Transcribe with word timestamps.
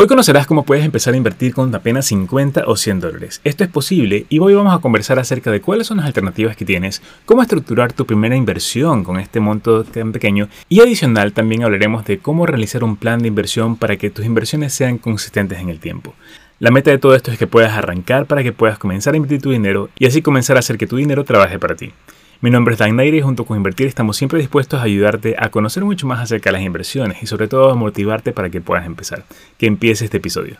Hoy 0.00 0.06
conocerás 0.06 0.46
cómo 0.46 0.62
puedes 0.62 0.84
empezar 0.84 1.14
a 1.14 1.16
invertir 1.16 1.52
con 1.52 1.74
apenas 1.74 2.06
50 2.06 2.62
o 2.68 2.76
100 2.76 3.00
dólares. 3.00 3.40
Esto 3.42 3.64
es 3.64 3.70
posible 3.70 4.26
y 4.28 4.38
hoy 4.38 4.54
vamos 4.54 4.72
a 4.72 4.78
conversar 4.78 5.18
acerca 5.18 5.50
de 5.50 5.60
cuáles 5.60 5.88
son 5.88 5.96
las 5.96 6.06
alternativas 6.06 6.56
que 6.56 6.64
tienes, 6.64 7.02
cómo 7.26 7.42
estructurar 7.42 7.92
tu 7.92 8.06
primera 8.06 8.36
inversión 8.36 9.02
con 9.02 9.18
este 9.18 9.40
monto 9.40 9.82
tan 9.82 10.12
pequeño 10.12 10.48
y 10.68 10.78
adicional 10.78 11.32
también 11.32 11.64
hablaremos 11.64 12.04
de 12.04 12.20
cómo 12.20 12.46
realizar 12.46 12.84
un 12.84 12.94
plan 12.94 13.18
de 13.18 13.26
inversión 13.26 13.74
para 13.74 13.96
que 13.96 14.08
tus 14.08 14.24
inversiones 14.24 14.72
sean 14.72 14.98
consistentes 14.98 15.58
en 15.58 15.68
el 15.68 15.80
tiempo. 15.80 16.14
La 16.60 16.70
meta 16.70 16.92
de 16.92 16.98
todo 16.98 17.16
esto 17.16 17.32
es 17.32 17.38
que 17.38 17.48
puedas 17.48 17.76
arrancar 17.76 18.26
para 18.26 18.44
que 18.44 18.52
puedas 18.52 18.78
comenzar 18.78 19.14
a 19.14 19.16
invertir 19.16 19.42
tu 19.42 19.50
dinero 19.50 19.90
y 19.98 20.06
así 20.06 20.22
comenzar 20.22 20.54
a 20.54 20.60
hacer 20.60 20.78
que 20.78 20.86
tu 20.86 20.94
dinero 20.94 21.24
trabaje 21.24 21.58
para 21.58 21.74
ti. 21.74 21.92
Mi 22.40 22.50
nombre 22.50 22.74
es 22.74 22.78
Dan 22.78 22.94
Nair 22.94 23.16
y 23.16 23.20
junto 23.20 23.44
con 23.44 23.56
Invertir 23.56 23.88
estamos 23.88 24.16
siempre 24.16 24.38
dispuestos 24.38 24.78
a 24.78 24.84
ayudarte 24.84 25.34
a 25.36 25.50
conocer 25.50 25.84
mucho 25.84 26.06
más 26.06 26.20
acerca 26.20 26.50
de 26.50 26.52
las 26.52 26.62
inversiones 26.62 27.20
y 27.20 27.26
sobre 27.26 27.48
todo 27.48 27.68
a 27.68 27.74
motivarte 27.74 28.32
para 28.32 28.48
que 28.48 28.60
puedas 28.60 28.86
empezar. 28.86 29.24
Que 29.58 29.66
empiece 29.66 30.04
este 30.04 30.18
episodio. 30.18 30.56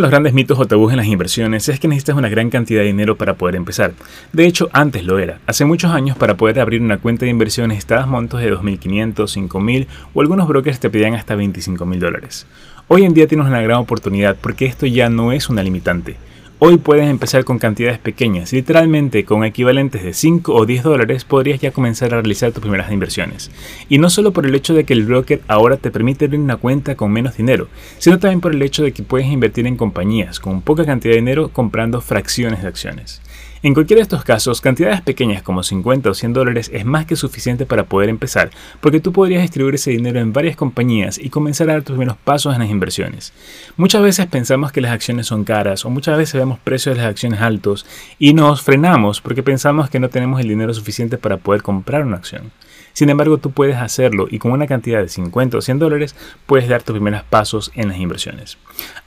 De 0.00 0.02
los 0.02 0.10
grandes 0.10 0.32
mitos 0.32 0.58
o 0.58 0.64
tabús 0.64 0.92
en 0.92 0.96
las 0.96 1.06
inversiones 1.06 1.68
es 1.68 1.78
que 1.78 1.86
necesitas 1.86 2.16
una 2.16 2.30
gran 2.30 2.48
cantidad 2.48 2.80
de 2.80 2.86
dinero 2.86 3.16
para 3.16 3.34
poder 3.34 3.54
empezar. 3.54 3.92
De 4.32 4.46
hecho, 4.46 4.70
antes 4.72 5.04
lo 5.04 5.18
era. 5.18 5.40
Hace 5.46 5.66
muchos 5.66 5.92
años 5.92 6.16
para 6.16 6.38
poder 6.38 6.58
abrir 6.58 6.80
una 6.80 6.96
cuenta 6.96 7.26
de 7.26 7.30
inversiones 7.30 7.76
necesitabas 7.76 8.08
montos 8.08 8.40
de 8.40 8.50
2.500, 8.50 9.14
5.000 9.14 9.86
o 10.14 10.20
algunos 10.22 10.48
brokers 10.48 10.80
te 10.80 10.88
pedían 10.88 11.12
hasta 11.12 11.36
25.000 11.36 11.98
dólares. 11.98 12.46
Hoy 12.88 13.04
en 13.04 13.12
día 13.12 13.28
tienes 13.28 13.46
una 13.46 13.60
gran 13.60 13.76
oportunidad 13.76 14.38
porque 14.40 14.64
esto 14.64 14.86
ya 14.86 15.10
no 15.10 15.32
es 15.32 15.50
una 15.50 15.62
limitante. 15.62 16.16
Hoy 16.62 16.76
puedes 16.76 17.08
empezar 17.08 17.44
con 17.44 17.58
cantidades 17.58 17.98
pequeñas, 17.98 18.52
literalmente 18.52 19.24
con 19.24 19.44
equivalentes 19.44 20.02
de 20.02 20.12
5 20.12 20.52
o 20.52 20.66
10 20.66 20.82
dólares 20.82 21.24
podrías 21.24 21.58
ya 21.58 21.70
comenzar 21.70 22.12
a 22.12 22.20
realizar 22.20 22.52
tus 22.52 22.60
primeras 22.60 22.92
inversiones. 22.92 23.50
Y 23.88 23.96
no 23.96 24.10
solo 24.10 24.34
por 24.34 24.44
el 24.44 24.54
hecho 24.54 24.74
de 24.74 24.84
que 24.84 24.92
el 24.92 25.06
broker 25.06 25.40
ahora 25.48 25.78
te 25.78 25.90
permite 25.90 26.26
abrir 26.26 26.38
una 26.38 26.58
cuenta 26.58 26.96
con 26.96 27.12
menos 27.12 27.38
dinero, 27.38 27.68
sino 27.96 28.18
también 28.18 28.42
por 28.42 28.54
el 28.54 28.60
hecho 28.60 28.82
de 28.82 28.92
que 28.92 29.02
puedes 29.02 29.28
invertir 29.28 29.66
en 29.66 29.78
compañías 29.78 30.38
con 30.38 30.60
poca 30.60 30.84
cantidad 30.84 31.14
de 31.14 31.20
dinero 31.20 31.48
comprando 31.48 32.02
fracciones 32.02 32.60
de 32.60 32.68
acciones. 32.68 33.22
En 33.62 33.74
cualquiera 33.74 33.98
de 33.98 34.04
estos 34.04 34.24
casos, 34.24 34.62
cantidades 34.62 35.02
pequeñas 35.02 35.42
como 35.42 35.62
50 35.62 36.08
o 36.08 36.14
100 36.14 36.32
dólares 36.32 36.70
es 36.72 36.86
más 36.86 37.04
que 37.04 37.14
suficiente 37.14 37.66
para 37.66 37.84
poder 37.84 38.08
empezar, 38.08 38.48
porque 38.80 39.00
tú 39.00 39.12
podrías 39.12 39.42
distribuir 39.42 39.74
ese 39.74 39.90
dinero 39.90 40.18
en 40.18 40.32
varias 40.32 40.56
compañías 40.56 41.18
y 41.18 41.28
comenzar 41.28 41.68
a 41.68 41.74
dar 41.74 41.82
tus 41.82 41.94
primeros 41.94 42.16
pasos 42.16 42.54
en 42.54 42.60
las 42.60 42.70
inversiones. 42.70 43.34
Muchas 43.76 44.02
veces 44.02 44.26
pensamos 44.28 44.72
que 44.72 44.80
las 44.80 44.92
acciones 44.92 45.26
son 45.26 45.44
caras 45.44 45.84
o 45.84 45.90
muchas 45.90 46.16
veces 46.16 46.40
vemos 46.40 46.58
precios 46.58 46.96
de 46.96 47.02
las 47.02 47.10
acciones 47.10 47.42
altos 47.42 47.84
y 48.18 48.32
nos 48.32 48.62
frenamos 48.62 49.20
porque 49.20 49.42
pensamos 49.42 49.90
que 49.90 50.00
no 50.00 50.08
tenemos 50.08 50.40
el 50.40 50.48
dinero 50.48 50.72
suficiente 50.72 51.18
para 51.18 51.36
poder 51.36 51.62
comprar 51.62 52.06
una 52.06 52.16
acción. 52.16 52.52
Sin 52.94 53.10
embargo, 53.10 53.36
tú 53.36 53.50
puedes 53.50 53.76
hacerlo 53.76 54.26
y 54.30 54.38
con 54.38 54.52
una 54.52 54.66
cantidad 54.66 55.02
de 55.02 55.08
50 55.10 55.58
o 55.58 55.60
100 55.60 55.78
dólares 55.78 56.16
puedes 56.46 56.66
dar 56.66 56.82
tus 56.82 56.94
primeros 56.94 57.24
pasos 57.24 57.72
en 57.74 57.88
las 57.88 57.98
inversiones. 57.98 58.56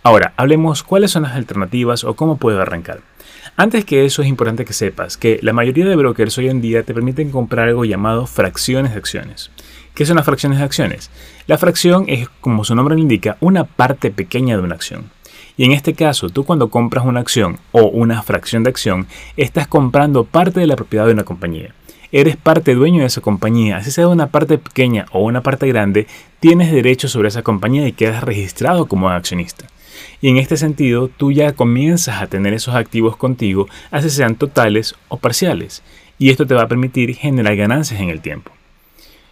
Ahora, 0.03 0.33
hablemos 0.37 0.83
cuáles 0.83 1.09
son 1.09 1.23
las 1.23 1.33
alternativas 1.33 2.03
o 2.03 2.13
cómo 2.15 2.37
puedo 2.37 2.61
arrancar. 2.61 3.01
Antes 3.55 3.85
que 3.85 4.03
eso 4.03 4.23
es 4.23 4.27
importante 4.27 4.65
que 4.65 4.73
sepas 4.73 5.15
que 5.15 5.39
la 5.43 5.53
mayoría 5.53 5.85
de 5.85 5.95
brokers 5.95 6.39
hoy 6.39 6.49
en 6.49 6.59
día 6.59 6.81
te 6.81 6.93
permiten 6.95 7.29
comprar 7.29 7.67
algo 7.67 7.85
llamado 7.85 8.25
fracciones 8.25 8.93
de 8.93 8.97
acciones. 8.97 9.51
¿Qué 9.93 10.07
son 10.07 10.15
las 10.15 10.25
fracciones 10.25 10.57
de 10.57 10.65
acciones? 10.65 11.11
La 11.45 11.59
fracción 11.59 12.05
es, 12.07 12.27
como 12.41 12.63
su 12.63 12.73
nombre 12.73 12.95
lo 12.95 13.01
indica, 13.01 13.37
una 13.41 13.65
parte 13.65 14.09
pequeña 14.09 14.57
de 14.57 14.63
una 14.63 14.73
acción. 14.73 15.11
Y 15.55 15.65
en 15.65 15.71
este 15.71 15.93
caso, 15.93 16.29
tú 16.29 16.45
cuando 16.45 16.71
compras 16.71 17.05
una 17.05 17.19
acción 17.19 17.59
o 17.71 17.83
una 17.83 18.23
fracción 18.23 18.63
de 18.63 18.71
acción, 18.71 19.05
estás 19.37 19.67
comprando 19.67 20.23
parte 20.23 20.59
de 20.59 20.65
la 20.65 20.75
propiedad 20.75 21.05
de 21.05 21.13
una 21.13 21.23
compañía. 21.23 21.75
Eres 22.11 22.37
parte 22.37 22.73
dueño 22.73 23.01
de 23.01 23.07
esa 23.07 23.21
compañía, 23.21 23.77
así 23.77 23.91
sea 23.91 24.07
una 24.07 24.27
parte 24.27 24.57
pequeña 24.57 25.05
o 25.11 25.23
una 25.23 25.43
parte 25.43 25.67
grande, 25.67 26.07
tienes 26.39 26.71
derecho 26.71 27.07
sobre 27.07 27.27
esa 27.27 27.43
compañía 27.43 27.87
y 27.87 27.93
quedas 27.93 28.23
registrado 28.23 28.87
como 28.87 29.09
accionista. 29.09 29.67
Y 30.21 30.29
en 30.29 30.37
este 30.37 30.57
sentido, 30.57 31.07
tú 31.07 31.31
ya 31.31 31.53
comienzas 31.53 32.21
a 32.21 32.27
tener 32.27 32.53
esos 32.53 32.75
activos 32.75 33.17
contigo, 33.17 33.67
así 33.91 34.09
sean 34.09 34.35
totales 34.35 34.95
o 35.07 35.17
parciales. 35.17 35.83
Y 36.17 36.29
esto 36.29 36.47
te 36.47 36.55
va 36.55 36.63
a 36.63 36.67
permitir 36.67 37.15
generar 37.15 37.55
ganancias 37.55 37.99
en 37.99 38.09
el 38.09 38.21
tiempo 38.21 38.51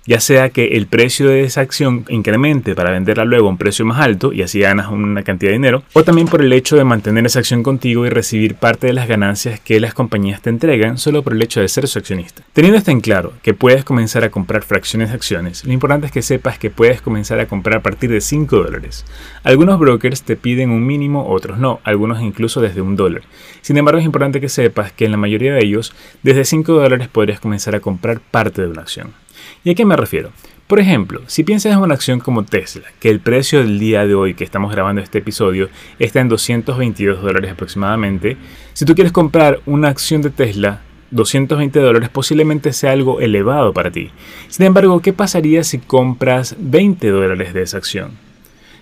ya 0.05 0.19
sea 0.19 0.49
que 0.49 0.77
el 0.77 0.87
precio 0.87 1.27
de 1.27 1.43
esa 1.43 1.61
acción 1.61 2.05
incremente 2.09 2.75
para 2.75 2.91
venderla 2.91 3.25
luego 3.25 3.47
a 3.47 3.51
un 3.51 3.57
precio 3.57 3.85
más 3.85 3.99
alto 3.99 4.33
y 4.33 4.41
así 4.41 4.59
ganas 4.59 4.87
una 4.89 5.23
cantidad 5.23 5.51
de 5.51 5.57
dinero, 5.57 5.83
o 5.93 6.03
también 6.03 6.27
por 6.27 6.41
el 6.41 6.53
hecho 6.53 6.75
de 6.75 6.83
mantener 6.83 7.25
esa 7.25 7.39
acción 7.39 7.63
contigo 7.63 8.05
y 8.05 8.09
recibir 8.09 8.55
parte 8.55 8.87
de 8.87 8.93
las 8.93 9.07
ganancias 9.07 9.59
que 9.59 9.79
las 9.79 9.93
compañías 9.93 10.41
te 10.41 10.49
entregan 10.49 10.97
solo 10.97 11.23
por 11.23 11.33
el 11.33 11.41
hecho 11.41 11.61
de 11.61 11.67
ser 11.67 11.87
su 11.87 11.99
accionista. 11.99 12.43
Teniendo 12.53 12.77
esto 12.77 12.91
en 12.91 13.01
claro, 13.01 13.33
que 13.43 13.53
puedes 13.53 13.83
comenzar 13.83 14.23
a 14.23 14.31
comprar 14.31 14.63
fracciones 14.63 15.09
de 15.09 15.15
acciones, 15.15 15.65
lo 15.65 15.73
importante 15.73 16.07
es 16.07 16.11
que 16.11 16.21
sepas 16.21 16.57
que 16.57 16.69
puedes 16.69 17.01
comenzar 17.01 17.39
a 17.39 17.47
comprar 17.47 17.77
a 17.77 17.83
partir 17.83 18.09
de 18.09 18.21
5 18.21 18.57
dólares. 18.57 19.05
Algunos 19.43 19.79
brokers 19.79 20.23
te 20.23 20.35
piden 20.35 20.71
un 20.71 20.85
mínimo, 20.85 21.27
otros 21.27 21.57
no, 21.59 21.79
algunos 21.83 22.21
incluso 22.21 22.61
desde 22.61 22.81
un 22.81 22.95
dólar. 22.95 23.23
Sin 23.61 23.77
embargo, 23.77 23.99
es 23.99 24.05
importante 24.05 24.41
que 24.41 24.49
sepas 24.49 24.91
que 24.91 25.05
en 25.05 25.11
la 25.11 25.17
mayoría 25.17 25.53
de 25.53 25.63
ellos, 25.63 25.93
desde 26.23 26.45
5 26.45 26.73
dólares 26.73 27.07
podrías 27.07 27.39
comenzar 27.39 27.75
a 27.75 27.79
comprar 27.79 28.19
parte 28.19 28.61
de 28.61 28.67
una 28.67 28.81
acción. 28.81 29.20
¿Y 29.63 29.71
a 29.71 29.75
qué 29.75 29.85
me 29.85 29.95
refiero? 29.95 30.31
Por 30.67 30.79
ejemplo, 30.79 31.21
si 31.27 31.43
piensas 31.43 31.73
en 31.73 31.79
una 31.79 31.95
acción 31.95 32.21
como 32.21 32.45
Tesla, 32.45 32.87
que 32.99 33.09
el 33.09 33.19
precio 33.19 33.59
del 33.59 33.77
día 33.77 34.07
de 34.07 34.15
hoy 34.15 34.35
que 34.35 34.45
estamos 34.45 34.71
grabando 34.71 35.01
este 35.01 35.17
episodio 35.17 35.69
está 35.99 36.21
en 36.21 36.29
222 36.29 37.21
dólares 37.21 37.51
aproximadamente, 37.51 38.37
si 38.71 38.85
tú 38.85 38.95
quieres 38.95 39.11
comprar 39.11 39.59
una 39.65 39.89
acción 39.89 40.21
de 40.21 40.29
Tesla, 40.29 40.81
220 41.11 41.77
dólares 41.79 42.07
posiblemente 42.07 42.71
sea 42.71 42.93
algo 42.93 43.19
elevado 43.19 43.73
para 43.73 43.91
ti. 43.91 44.11
Sin 44.47 44.65
embargo, 44.65 45.01
¿qué 45.01 45.11
pasaría 45.11 45.63
si 45.65 45.77
compras 45.77 46.55
20 46.57 47.05
dólares 47.09 47.53
de 47.53 47.63
esa 47.63 47.77
acción? 47.77 48.11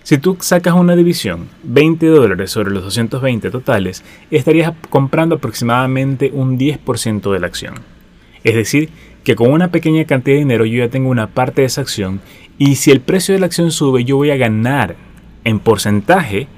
Si 0.02 0.16
tú 0.16 0.36
sacas 0.40 0.74
una 0.74 0.96
división, 0.96 1.48
20 1.64 2.06
dólares 2.06 2.50
sobre 2.50 2.70
los 2.70 2.84
220 2.84 3.50
totales, 3.50 4.02
estarías 4.30 4.72
comprando 4.88 5.34
aproximadamente 5.34 6.30
un 6.32 6.58
10% 6.58 7.32
de 7.32 7.40
la 7.40 7.46
acción. 7.48 7.74
Es 8.42 8.54
decir, 8.54 8.88
que 9.30 9.36
con 9.36 9.52
una 9.52 9.70
pequeña 9.70 10.06
cantidad 10.06 10.34
de 10.34 10.40
dinero 10.40 10.64
yo 10.64 10.78
ya 10.78 10.90
tengo 10.90 11.08
una 11.08 11.28
parte 11.28 11.60
de 11.60 11.68
esa 11.68 11.82
acción 11.82 12.20
y 12.58 12.74
si 12.74 12.90
el 12.90 13.00
precio 13.00 13.32
de 13.32 13.38
la 13.38 13.46
acción 13.46 13.70
sube 13.70 14.02
yo 14.02 14.16
voy 14.16 14.32
a 14.32 14.36
ganar 14.36 14.96
en 15.44 15.60
porcentaje 15.60 16.48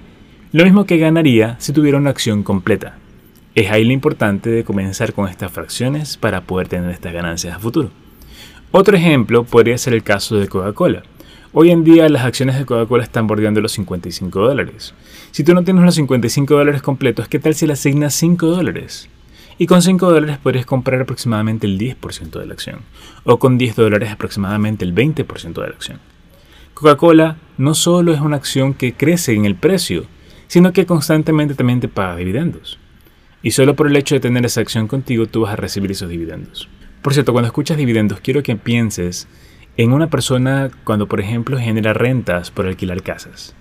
lo 0.52 0.64
mismo 0.64 0.86
que 0.86 0.96
ganaría 0.96 1.56
si 1.58 1.74
tuviera 1.74 1.98
una 1.98 2.08
acción 2.08 2.42
completa. 2.42 2.96
Es 3.54 3.70
ahí 3.70 3.84
lo 3.84 3.92
importante 3.92 4.48
de 4.48 4.64
comenzar 4.64 5.12
con 5.12 5.28
estas 5.28 5.52
fracciones 5.52 6.16
para 6.16 6.40
poder 6.40 6.68
tener 6.68 6.88
estas 6.88 7.12
ganancias 7.12 7.54
a 7.54 7.58
futuro. 7.58 7.90
Otro 8.70 8.96
ejemplo 8.96 9.44
podría 9.44 9.76
ser 9.76 9.92
el 9.92 10.02
caso 10.02 10.36
de 10.36 10.48
Coca-Cola. 10.48 11.02
Hoy 11.52 11.72
en 11.72 11.84
día 11.84 12.08
las 12.08 12.24
acciones 12.24 12.58
de 12.58 12.64
Coca-Cola 12.64 13.04
están 13.04 13.26
bordeando 13.26 13.60
los 13.60 13.72
55 13.72 14.40
dólares. 14.40 14.94
Si 15.30 15.44
tú 15.44 15.52
no 15.52 15.62
tienes 15.62 15.84
los 15.84 15.94
55 15.96 16.54
dólares 16.54 16.80
completos, 16.80 17.28
¿qué 17.28 17.38
tal 17.38 17.54
si 17.54 17.66
le 17.66 17.74
asignas 17.74 18.14
5 18.14 18.46
dólares? 18.46 19.10
Y 19.62 19.66
con 19.68 19.80
5 19.80 20.10
dólares 20.10 20.38
podrías 20.42 20.66
comprar 20.66 21.02
aproximadamente 21.02 21.68
el 21.68 21.78
10% 21.78 22.40
de 22.40 22.46
la 22.46 22.52
acción. 22.52 22.80
O 23.22 23.38
con 23.38 23.58
10 23.58 23.76
dólares 23.76 24.10
aproximadamente 24.10 24.84
el 24.84 24.92
20% 24.92 25.52
de 25.52 25.68
la 25.68 25.74
acción. 25.74 26.00
Coca-Cola 26.74 27.36
no 27.58 27.76
solo 27.76 28.12
es 28.12 28.20
una 28.20 28.34
acción 28.34 28.74
que 28.74 28.94
crece 28.94 29.34
en 29.34 29.44
el 29.44 29.54
precio, 29.54 30.06
sino 30.48 30.72
que 30.72 30.84
constantemente 30.84 31.54
también 31.54 31.78
te 31.78 31.86
paga 31.86 32.16
dividendos. 32.16 32.80
Y 33.40 33.52
solo 33.52 33.76
por 33.76 33.86
el 33.86 33.94
hecho 33.94 34.16
de 34.16 34.20
tener 34.20 34.44
esa 34.44 34.62
acción 34.62 34.88
contigo 34.88 35.26
tú 35.26 35.42
vas 35.42 35.52
a 35.52 35.56
recibir 35.56 35.92
esos 35.92 36.10
dividendos. 36.10 36.68
Por 37.00 37.14
cierto, 37.14 37.30
cuando 37.30 37.46
escuchas 37.46 37.76
dividendos 37.76 38.18
quiero 38.18 38.42
que 38.42 38.56
pienses 38.56 39.28
en 39.76 39.92
una 39.92 40.10
persona 40.10 40.72
cuando 40.82 41.06
por 41.06 41.20
ejemplo 41.20 41.56
genera 41.56 41.92
rentas 41.92 42.50
por 42.50 42.66
alquilar 42.66 43.00
casas. 43.04 43.54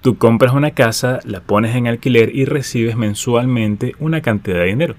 Tú 0.00 0.18
compras 0.18 0.52
una 0.52 0.72
casa, 0.72 1.20
la 1.24 1.38
pones 1.42 1.76
en 1.76 1.86
alquiler 1.86 2.34
y 2.34 2.44
recibes 2.44 2.96
mensualmente 2.96 3.94
una 4.00 4.20
cantidad 4.20 4.58
de 4.58 4.64
dinero. 4.64 4.96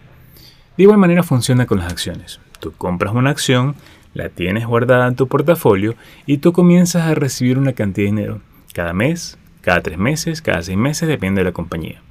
De 0.80 0.84
igual 0.84 0.98
manera 0.98 1.24
funciona 1.24 1.66
con 1.66 1.80
las 1.80 1.92
acciones. 1.92 2.40
Tú 2.62 2.72
compras 2.72 3.14
una 3.14 3.32
acción, 3.32 3.76
la 4.14 4.30
tienes 4.30 4.66
guardada 4.66 5.10
en 5.10 5.18
tu 5.18 5.28
portafolio 5.28 5.96
y 6.26 6.38
tú 6.38 6.54
comienzas 6.54 7.04
a 7.04 7.16
recibir 7.16 7.58
una 7.58 7.74
cantidad 7.74 8.06
de 8.06 8.12
dinero 8.12 8.42
cada 8.74 8.94
mes, 8.94 9.38
cada 9.60 9.82
tres 9.82 9.98
meses, 9.98 10.42
cada 10.42 10.62
seis 10.62 10.78
meses, 10.78 11.10
depende 11.10 11.42
de 11.42 11.44
la 11.44 11.52
compañía. 11.52 12.02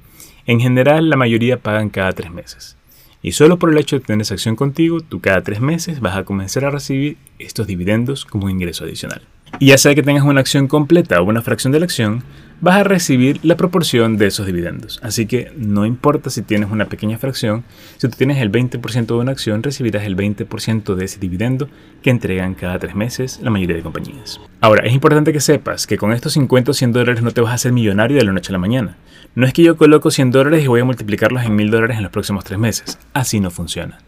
En 0.45 0.59
general, 0.59 1.09
la 1.09 1.15
mayoría 1.15 1.57
pagan 1.57 1.89
cada 1.89 2.11
tres 2.11 2.29
meses. 2.29 2.77
Y 3.23 3.31
solo 3.31 3.57
por 3.57 3.71
el 3.71 3.77
hecho 3.79 3.97
de 3.97 4.05
tener 4.05 4.21
esa 4.21 4.35
acción 4.35 4.55
contigo, 4.55 5.01
tú 5.01 5.19
cada 5.19 5.41
tres 5.41 5.61
meses 5.61 5.99
vas 5.99 6.15
a 6.15 6.23
comenzar 6.23 6.63
a 6.63 6.69
recibir 6.69 7.17
estos 7.39 7.65
dividendos 7.65 8.23
como 8.23 8.51
ingreso 8.51 8.83
adicional. 8.83 9.23
Y 9.57 9.67
ya 9.67 9.77
sea 9.77 9.95
que 9.95 10.03
tengas 10.03 10.23
una 10.23 10.39
acción 10.39 10.67
completa 10.67 11.19
o 11.21 11.25
una 11.25 11.41
fracción 11.41 11.73
de 11.73 11.79
la 11.79 11.85
acción, 11.85 12.23
vas 12.61 12.75
a 12.75 12.83
recibir 12.83 13.39
la 13.43 13.55
proporción 13.55 14.17
de 14.17 14.27
esos 14.27 14.45
dividendos. 14.45 14.99
Así 15.01 15.25
que 15.25 15.51
no 15.55 15.85
importa 15.85 16.29
si 16.29 16.41
tienes 16.41 16.69
una 16.69 16.85
pequeña 16.85 17.17
fracción, 17.17 17.63
si 17.97 18.07
tú 18.07 18.17
tienes 18.17 18.37
el 18.37 18.51
20% 18.51 19.05
de 19.05 19.13
una 19.13 19.31
acción, 19.31 19.63
recibirás 19.63 20.03
el 20.03 20.15
20% 20.15 20.95
de 20.95 21.05
ese 21.05 21.19
dividendo 21.19 21.69
que 22.01 22.09
entregan 22.09 22.55
cada 22.55 22.79
tres 22.79 22.95
meses 22.95 23.39
la 23.41 23.49
mayoría 23.49 23.77
de 23.77 23.83
compañías. 23.83 24.39
Ahora, 24.61 24.85
es 24.85 24.93
importante 24.93 25.33
que 25.33 25.39
sepas 25.39 25.87
que 25.87 25.97
con 25.97 26.11
estos 26.11 26.33
50 26.33 26.71
o 26.71 26.73
100 26.73 26.91
dólares 26.91 27.23
no 27.23 27.31
te 27.31 27.41
vas 27.41 27.51
a 27.51 27.55
hacer 27.55 27.71
millonario 27.71 28.17
de 28.17 28.25
la 28.25 28.33
noche 28.33 28.51
a 28.51 28.53
la 28.53 28.59
mañana. 28.59 28.97
No 29.35 29.45
es 29.45 29.53
que 29.53 29.63
yo 29.63 29.77
coloco 29.77 30.11
100 30.11 30.31
dólares 30.31 30.63
y 30.63 30.67
voy 30.67 30.81
a 30.81 30.85
multiplicarlos 30.85 31.43
en 31.43 31.55
1000 31.55 31.71
dólares 31.71 31.97
en 31.97 32.03
los 32.03 32.11
próximos 32.11 32.43
tres 32.43 32.59
meses. 32.59 32.97
Así 33.13 33.39
no 33.39 33.51
funciona. 33.51 33.99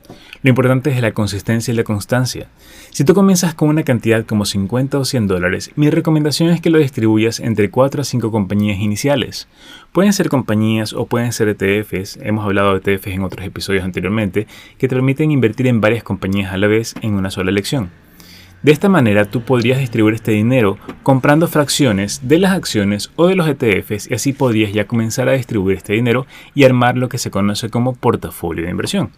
Lo 0.44 0.50
importante 0.50 0.90
es 0.90 1.00
la 1.02 1.12
consistencia 1.12 1.72
y 1.72 1.78
la 1.78 1.84
constancia. 1.84 2.48
Si 2.90 3.04
tú 3.04 3.14
comienzas 3.14 3.54
con 3.54 3.70
una 3.70 3.84
cantidad 3.84 4.26
como 4.26 4.46
50 4.46 4.98
o 4.98 5.06
100 5.06 5.28
dólares, 5.28 5.72
mi 5.76 5.92
recomendación 5.92 6.50
es 6.50 6.60
que 6.60 6.72
lo 6.72 6.80
distribuyas 6.80 7.40
entre 7.40 7.70
4 7.70 8.02
a 8.02 8.04
5 8.04 8.32
compañías 8.32 8.80
iniciales. 8.80 9.48
Pueden 9.92 10.14
ser 10.14 10.30
compañías 10.30 10.94
o 10.94 11.06
pueden 11.06 11.32
ser 11.32 11.50
ETFs, 11.50 12.18
hemos 12.24 12.44
hablado 12.44 12.80
de 12.80 12.94
ETFs 12.94 13.08
en 13.08 13.22
otros 13.22 13.46
episodios 13.46 13.84
anteriormente, 13.84 14.48
que 14.80 14.88
te 14.88 14.96
permiten 14.96 15.30
invertir 15.30 15.68
en 15.68 15.80
varias 15.80 16.04
compañías 16.04 16.52
a 16.52 16.58
la 16.58 16.66
vez 16.66 16.96
en 17.02 17.14
una 17.14 17.30
sola 17.30 17.52
elección. 17.52 17.92
De 18.64 18.72
esta 18.72 18.90
manera 18.90 19.26
tú 19.26 19.42
podrías 19.42 19.78
distribuir 19.78 20.16
este 20.16 20.32
dinero 20.32 20.80
comprando 21.04 21.48
fracciones 21.48 22.22
de 22.24 22.40
las 22.40 22.54
acciones 22.54 23.12
o 23.16 23.28
de 23.28 23.36
los 23.36 23.48
ETFs 23.48 24.10
y 24.10 24.16
así 24.16 24.34
podrías 24.34 24.74
ya 24.74 24.88
comenzar 24.88 25.30
a 25.30 25.34
distribuir 25.34 25.78
este 25.78 25.94
dinero 25.94 26.26
y 26.56 26.64
armar 26.64 26.98
lo 26.98 27.10
que 27.10 27.20
se 27.20 27.30
conoce 27.30 27.70
como 27.70 27.94
portafolio 27.94 28.66
de 28.66 28.72
inversión. 28.72 29.12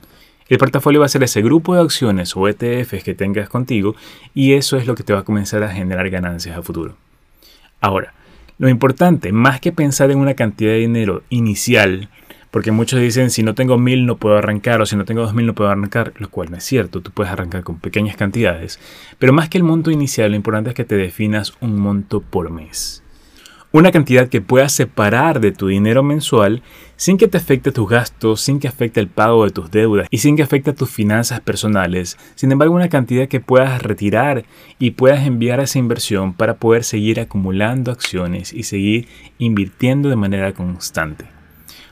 El 0.50 0.58
portafolio 0.58 1.00
va 1.00 1.06
a 1.06 1.10
ser 1.10 1.24
ese 1.24 1.42
grupo 1.42 1.76
de 1.76 1.82
acciones 1.82 2.36
o 2.36 2.48
ETFs 2.48 3.04
que 3.04 3.14
tengas 3.16 3.50
contigo 3.50 3.96
y 4.34 4.54
eso 4.54 4.78
es 4.78 4.88
lo 4.88 4.96
que 4.96 5.04
te 5.04 5.14
va 5.14 5.20
a 5.20 5.24
comenzar 5.24 5.64
a 5.64 5.70
generar 5.70 6.10
ganancias 6.10 6.58
a 6.58 6.62
futuro. 6.62 6.96
Ahora, 7.80 8.14
lo 8.58 8.70
importante, 8.70 9.32
más 9.32 9.60
que 9.60 9.72
pensar 9.72 10.12
en 10.12 10.20
una 10.20 10.36
cantidad 10.36 10.72
de 10.72 10.80
dinero 10.80 11.24
inicial, 11.30 12.10
porque 12.52 12.72
muchos 12.72 13.00
dicen 13.00 13.30
si 13.30 13.42
no 13.42 13.56
tengo 13.56 13.78
mil 13.78 14.06
no 14.06 14.18
puedo 14.18 14.38
arrancar 14.38 14.82
o 14.82 14.86
si 14.86 14.96
no 14.96 15.06
tengo 15.06 15.22
dos 15.22 15.34
mil 15.34 15.46
no 15.46 15.56
puedo 15.56 15.70
arrancar, 15.70 16.14
lo 16.18 16.30
cual 16.30 16.52
no 16.52 16.58
es 16.58 16.64
cierto, 16.64 17.02
tú 17.02 17.12
puedes 17.12 17.32
arrancar 17.32 17.64
con 17.64 17.80
pequeñas 17.80 18.16
cantidades, 18.16 18.80
pero 19.20 19.34
más 19.34 19.50
que 19.50 19.58
el 19.58 19.64
monto 19.64 19.92
inicial, 19.92 20.32
lo 20.32 20.36
importante 20.36 20.70
es 20.70 20.76
que 20.76 20.86
te 20.86 20.96
definas 20.96 21.54
un 21.62 21.78
monto 21.78 22.22
por 22.22 22.52
mes 22.52 23.03
una 23.74 23.92
cantidad 23.92 24.30
que 24.30 24.40
puedas 24.40 24.72
separar 24.72 25.40
de 25.40 25.52
tu 25.52 25.68
dinero 25.68 26.04
mensual 26.04 26.62
sin 26.96 27.18
que 27.18 27.28
te 27.28 27.40
afecte 27.40 27.72
tus 27.72 27.90
gastos, 27.90 28.40
sin 28.40 28.60
que 28.60 28.68
afecte 28.68 29.00
el 29.00 29.08
pago 29.08 29.46
de 29.46 29.52
tus 29.52 29.72
deudas 29.72 30.08
y 30.12 30.20
sin 30.20 30.36
que 30.36 30.44
afecte 30.44 30.74
tus 30.74 30.92
finanzas 30.92 31.42
personales. 31.42 32.20
Sin 32.36 32.52
embargo, 32.52 32.76
una 32.76 32.88
cantidad 32.88 33.28
que 33.28 33.40
puedas 33.40 33.82
retirar 33.82 34.46
y 34.78 34.92
puedas 34.92 35.26
enviar 35.26 35.60
a 35.60 35.64
esa 35.64 35.80
inversión 35.80 36.34
para 36.34 36.58
poder 36.58 36.84
seguir 36.84 37.20
acumulando 37.20 37.92
acciones 37.92 38.54
y 38.54 38.62
seguir 38.62 39.08
invirtiendo 39.40 40.08
de 40.08 40.18
manera 40.18 40.54
constante. 40.54 41.26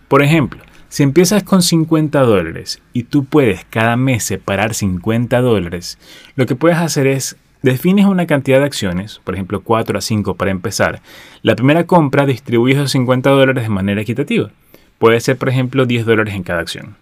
Por 0.08 0.22
ejemplo, 0.22 0.62
si 0.88 1.02
empiezas 1.02 1.42
con 1.42 1.64
50 1.64 2.20
dólares 2.20 2.80
y 2.94 3.04
tú 3.04 3.26
puedes 3.26 3.66
cada 3.66 3.96
mes 3.96 4.24
separar 4.24 4.76
50 4.76 5.42
dólares, 5.42 5.98
lo 6.36 6.46
que 6.46 6.56
puedes 6.56 6.78
hacer 6.78 7.08
es 7.08 7.38
Defines 7.62 8.08
una 8.08 8.26
cantidad 8.26 8.60
de 8.60 8.66
acciones, 8.66 9.22
por 9.24 9.36
ejemplo 9.36 9.62
4 9.62 9.98
a 9.98 10.02
5 10.02 10.34
para 10.36 10.50
empezar. 10.50 11.02
La 11.44 11.56
primera 11.56 11.86
compra 11.86 12.26
distribuye 12.26 12.74
esos 12.74 12.92
50 12.92 13.30
dólares 13.30 13.64
de 13.64 13.70
manera 13.70 14.02
equitativa. 14.02 14.50
Puede 14.98 15.20
ser, 15.20 15.38
por 15.38 15.50
ejemplo, 15.50 15.86
10 15.86 16.06
dólares 16.06 16.34
en 16.34 16.44
cada 16.44 16.62
acción. 16.62 16.96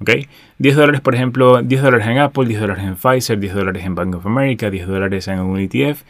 ¿Ok? 0.00 0.10
10 0.58 0.76
dólares, 0.76 1.00
por 1.00 1.16
ejemplo, 1.16 1.62
10 1.62 1.82
dólares 1.82 2.06
en 2.06 2.18
Apple, 2.18 2.46
10 2.46 2.60
dólares 2.60 2.84
en 2.84 2.96
Pfizer, 2.96 3.40
10 3.40 3.54
dólares 3.54 3.84
en 3.84 3.94
Bank 3.96 4.14
of 4.14 4.26
America, 4.26 4.70
10 4.70 4.86
dólares 4.86 5.26
en 5.26 5.40
un 5.40 5.58
ETF. 5.58 6.02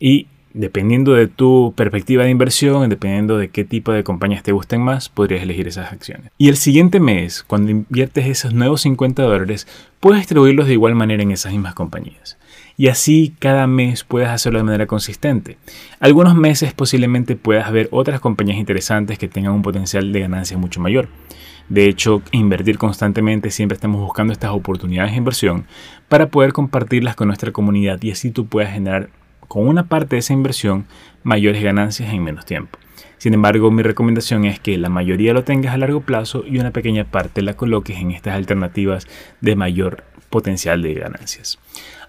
Y 0.00 0.26
dependiendo 0.52 1.14
de 1.14 1.28
tu 1.28 1.72
perspectiva 1.76 2.24
de 2.24 2.30
inversión, 2.30 2.88
dependiendo 2.88 3.38
de 3.38 3.48
qué 3.48 3.64
tipo 3.64 3.92
de 3.92 4.02
compañías 4.02 4.42
te 4.42 4.52
gusten 4.52 4.80
más, 4.80 5.08
podrías 5.08 5.42
elegir 5.42 5.68
esas 5.68 5.92
acciones. 5.92 6.32
Y 6.36 6.48
el 6.48 6.56
siguiente 6.56 6.98
mes, 6.98 7.44
cuando 7.44 7.70
inviertes 7.70 8.26
esos 8.26 8.54
nuevos 8.54 8.82
50 8.82 9.22
dólares, 9.22 9.68
puedes 10.00 10.20
distribuirlos 10.20 10.66
de 10.66 10.72
igual 10.72 10.96
manera 10.96 11.22
en 11.22 11.30
esas 11.30 11.52
mismas 11.52 11.74
compañías 11.74 12.38
y 12.76 12.88
así 12.88 13.34
cada 13.38 13.66
mes 13.66 14.04
puedas 14.04 14.30
hacerlo 14.30 14.58
de 14.58 14.64
manera 14.64 14.86
consistente. 14.86 15.58
Algunos 16.00 16.34
meses 16.34 16.72
posiblemente 16.72 17.36
puedas 17.36 17.70
ver 17.72 17.88
otras 17.90 18.20
compañías 18.20 18.58
interesantes 18.58 19.18
que 19.18 19.28
tengan 19.28 19.52
un 19.52 19.62
potencial 19.62 20.12
de 20.12 20.20
ganancia 20.20 20.58
mucho 20.58 20.80
mayor. 20.80 21.08
De 21.68 21.86
hecho, 21.86 22.22
invertir 22.32 22.76
constantemente 22.76 23.50
siempre 23.50 23.74
estamos 23.74 24.00
buscando 24.00 24.32
estas 24.32 24.50
oportunidades 24.50 25.12
de 25.12 25.18
inversión 25.18 25.66
para 26.08 26.28
poder 26.28 26.52
compartirlas 26.52 27.16
con 27.16 27.28
nuestra 27.28 27.52
comunidad 27.52 28.02
y 28.02 28.10
así 28.10 28.30
tú 28.30 28.46
puedas 28.46 28.72
generar 28.72 29.08
con 29.48 29.66
una 29.66 29.86
parte 29.86 30.16
de 30.16 30.20
esa 30.20 30.32
inversión 30.32 30.86
mayores 31.22 31.62
ganancias 31.62 32.12
en 32.12 32.22
menos 32.22 32.44
tiempo. 32.44 32.78
Sin 33.18 33.32
embargo, 33.32 33.70
mi 33.70 33.82
recomendación 33.82 34.44
es 34.44 34.60
que 34.60 34.76
la 34.76 34.90
mayoría 34.90 35.32
lo 35.32 35.44
tengas 35.44 35.72
a 35.72 35.78
largo 35.78 36.02
plazo 36.02 36.44
y 36.46 36.58
una 36.58 36.72
pequeña 36.72 37.04
parte 37.04 37.40
la 37.40 37.54
coloques 37.54 37.96
en 37.96 38.10
estas 38.10 38.34
alternativas 38.34 39.06
de 39.40 39.56
mayor 39.56 40.04
potencial 40.28 40.82
de 40.82 40.94
ganancias. 40.94 41.58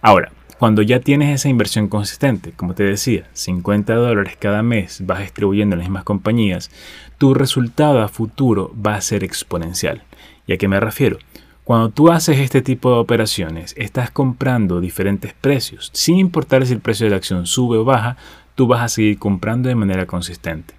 Ahora, 0.02 0.32
cuando 0.58 0.82
ya 0.82 1.00
tienes 1.00 1.36
esa 1.36 1.50
inversión 1.50 1.88
consistente, 1.88 2.54
como 2.54 2.74
te 2.74 2.84
decía, 2.84 3.28
50 3.34 3.94
dólares 3.94 4.38
cada 4.40 4.64
mes 4.64 5.02
vas 5.06 5.20
distribuyendo 5.20 5.76
en 5.76 5.80
las 5.80 5.88
mismas 5.90 6.06
compañías, 6.06 6.72
tu 7.18 7.34
resultado 7.34 8.02
a 8.02 8.08
futuro 8.08 8.74
va 8.76 8.96
a 8.96 9.02
ser 9.02 9.24
exponencial. 9.24 10.04
¿Y 10.48 10.54
a 10.54 10.58
qué 10.58 10.68
me 10.68 10.80
refiero? 10.80 11.18
Cuando 11.66 11.90
tú 11.90 12.12
haces 12.12 12.38
este 12.38 12.62
tipo 12.62 12.92
de 12.92 13.00
operaciones, 13.00 13.74
estás 13.78 14.12
comprando 14.12 14.80
diferentes 14.80 15.34
precios. 15.34 15.90
Sin 15.94 16.18
importar 16.18 16.66
si 16.66 16.74
el 16.74 16.80
precio 16.80 17.06
de 17.06 17.10
la 17.10 17.18
acción 17.18 17.48
sube 17.48 17.78
o 17.78 17.84
baja, 17.84 18.18
tú 18.54 18.68
vas 18.68 18.82
a 18.82 18.90
seguir 18.90 19.18
comprando 19.18 19.68
de 19.68 19.76
manera 19.76 20.06
consistente. 20.06 20.76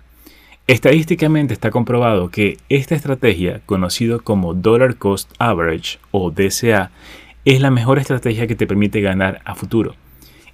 Estadísticamente 0.68 1.54
está 1.54 1.70
comprobado 1.70 2.30
que 2.30 2.58
esta 2.68 2.94
estrategia, 2.94 3.60
conocido 3.66 4.22
como 4.22 4.54
Dollar 4.54 4.96
Cost 4.96 5.32
Average 5.38 5.98
o 6.10 6.30
DCA, 6.30 6.90
es 7.46 7.60
la 7.60 7.70
mejor 7.70 8.00
estrategia 8.00 8.48
que 8.48 8.56
te 8.56 8.66
permite 8.66 9.00
ganar 9.00 9.40
a 9.44 9.54
futuro. 9.54 9.94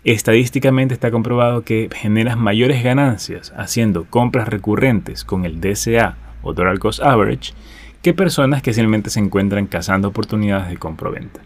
Estadísticamente 0.05 0.93
está 0.93 1.11
comprobado 1.11 1.65
que 1.65 1.89
generas 1.91 2.37
mayores 2.37 2.85
ganancias 2.85 3.51
haciendo 3.57 4.05
compras 4.05 4.47
recurrentes 4.49 5.25
con 5.25 5.47
el 5.47 5.59
DCA 5.59 6.19
o 6.43 6.53
Dollar 6.53 6.79
Cost 6.79 7.01
Average 7.01 7.55
que 8.03 8.13
personas 8.13 8.61
que 8.61 8.75
simplemente 8.75 9.09
se 9.09 9.21
encuentran 9.21 9.67
cazando 9.69 10.09
oportunidades 10.09 10.69
de 10.69 10.77
compra-venta. 10.77 11.41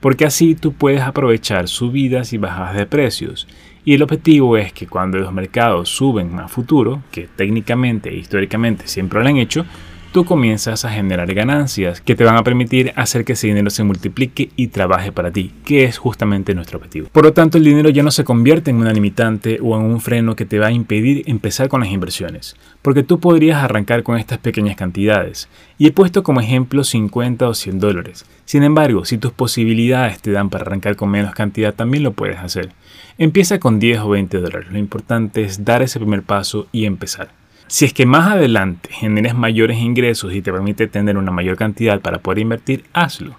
Porque 0.00 0.26
así 0.26 0.54
tú 0.54 0.74
puedes 0.74 1.00
aprovechar 1.00 1.66
subidas 1.66 2.34
y 2.34 2.38
bajadas 2.38 2.76
de 2.76 2.84
precios. 2.84 3.48
Y 3.86 3.94
el 3.94 4.02
objetivo 4.02 4.58
es 4.58 4.74
que 4.74 4.86
cuando 4.86 5.16
los 5.16 5.32
mercados 5.32 5.88
suben 5.88 6.38
a 6.40 6.48
futuro, 6.48 7.02
que 7.10 7.26
técnicamente 7.26 8.10
e 8.10 8.16
históricamente 8.16 8.86
siempre 8.86 9.22
lo 9.22 9.28
han 9.28 9.38
hecho, 9.38 9.64
tú 10.12 10.24
comienzas 10.24 10.84
a 10.84 10.90
generar 10.90 11.32
ganancias 11.34 12.00
que 12.00 12.14
te 12.14 12.24
van 12.24 12.36
a 12.36 12.44
permitir 12.44 12.92
hacer 12.96 13.24
que 13.24 13.34
ese 13.34 13.48
dinero 13.48 13.70
se 13.70 13.84
multiplique 13.84 14.50
y 14.56 14.68
trabaje 14.68 15.12
para 15.12 15.30
ti, 15.30 15.52
que 15.64 15.84
es 15.84 15.98
justamente 15.98 16.54
nuestro 16.54 16.78
objetivo. 16.78 17.08
Por 17.12 17.24
lo 17.24 17.32
tanto, 17.32 17.58
el 17.58 17.64
dinero 17.64 17.90
ya 17.90 18.02
no 18.02 18.10
se 18.10 18.24
convierte 18.24 18.70
en 18.70 18.76
una 18.78 18.92
limitante 18.92 19.58
o 19.62 19.76
en 19.78 19.84
un 19.84 20.00
freno 20.00 20.34
que 20.36 20.46
te 20.46 20.58
va 20.58 20.68
a 20.68 20.72
impedir 20.72 21.22
empezar 21.26 21.68
con 21.68 21.80
las 21.80 21.90
inversiones, 21.90 22.56
porque 22.82 23.02
tú 23.02 23.20
podrías 23.20 23.62
arrancar 23.62 24.02
con 24.02 24.16
estas 24.16 24.38
pequeñas 24.38 24.76
cantidades. 24.76 25.48
Y 25.76 25.86
he 25.86 25.92
puesto 25.92 26.22
como 26.22 26.40
ejemplo 26.40 26.84
50 26.84 27.48
o 27.48 27.54
100 27.54 27.78
dólares. 27.78 28.26
Sin 28.44 28.62
embargo, 28.62 29.04
si 29.04 29.18
tus 29.18 29.32
posibilidades 29.32 30.20
te 30.20 30.32
dan 30.32 30.50
para 30.50 30.62
arrancar 30.62 30.96
con 30.96 31.10
menos 31.10 31.34
cantidad, 31.34 31.74
también 31.74 32.02
lo 32.02 32.12
puedes 32.12 32.38
hacer. 32.38 32.70
Empieza 33.18 33.60
con 33.60 33.78
10 33.78 34.00
o 34.00 34.08
20 34.10 34.40
dólares. 34.40 34.72
Lo 34.72 34.78
importante 34.78 35.42
es 35.42 35.64
dar 35.64 35.82
ese 35.82 35.98
primer 35.98 36.22
paso 36.22 36.66
y 36.72 36.86
empezar. 36.86 37.30
Si 37.68 37.84
es 37.84 37.92
que 37.92 38.06
más 38.06 38.32
adelante 38.32 38.88
generes 38.90 39.34
mayores 39.34 39.78
ingresos 39.78 40.32
y 40.32 40.40
te 40.40 40.50
permite 40.50 40.86
tener 40.86 41.18
una 41.18 41.30
mayor 41.30 41.56
cantidad 41.56 42.00
para 42.00 42.18
poder 42.18 42.38
invertir, 42.38 42.84
hazlo. 42.94 43.36